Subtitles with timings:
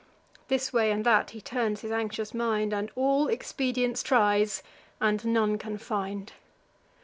[0.47, 4.63] This way and that he turns his anxious mind, And all expedients tries,
[4.99, 6.33] and none can find.